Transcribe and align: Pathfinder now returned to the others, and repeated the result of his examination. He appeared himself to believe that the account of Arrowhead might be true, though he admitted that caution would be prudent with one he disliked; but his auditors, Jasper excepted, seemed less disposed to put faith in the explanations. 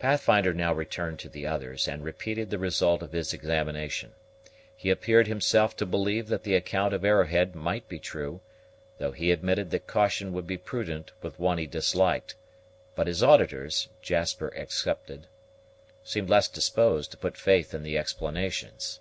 Pathfinder 0.00 0.52
now 0.52 0.72
returned 0.72 1.20
to 1.20 1.28
the 1.28 1.46
others, 1.46 1.86
and 1.86 2.02
repeated 2.02 2.50
the 2.50 2.58
result 2.58 3.00
of 3.00 3.12
his 3.12 3.32
examination. 3.32 4.12
He 4.74 4.90
appeared 4.90 5.28
himself 5.28 5.76
to 5.76 5.86
believe 5.86 6.26
that 6.26 6.42
the 6.42 6.56
account 6.56 6.92
of 6.92 7.04
Arrowhead 7.04 7.54
might 7.54 7.88
be 7.88 8.00
true, 8.00 8.40
though 8.98 9.12
he 9.12 9.30
admitted 9.30 9.70
that 9.70 9.86
caution 9.86 10.32
would 10.32 10.48
be 10.48 10.58
prudent 10.58 11.12
with 11.22 11.38
one 11.38 11.58
he 11.58 11.66
disliked; 11.68 12.34
but 12.96 13.06
his 13.06 13.22
auditors, 13.22 13.86
Jasper 14.02 14.48
excepted, 14.56 15.28
seemed 16.02 16.28
less 16.28 16.48
disposed 16.48 17.12
to 17.12 17.16
put 17.16 17.36
faith 17.36 17.72
in 17.72 17.84
the 17.84 17.96
explanations. 17.96 18.98